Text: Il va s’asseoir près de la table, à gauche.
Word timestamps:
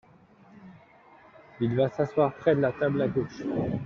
Il 1.59 1.75
va 1.75 1.87
s’asseoir 1.89 2.33
près 2.33 2.55
de 2.55 2.61
la 2.61 2.71
table, 2.71 3.03
à 3.03 3.07
gauche. 3.07 3.43